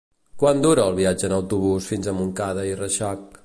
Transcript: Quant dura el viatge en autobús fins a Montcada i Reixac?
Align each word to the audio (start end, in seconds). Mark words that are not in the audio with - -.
Quant 0.43 0.63
dura 0.63 0.85
el 0.91 0.97
viatge 1.01 1.29
en 1.29 1.35
autobús 1.37 1.91
fins 1.93 2.09
a 2.13 2.17
Montcada 2.21 2.65
i 2.71 2.77
Reixac? 2.83 3.33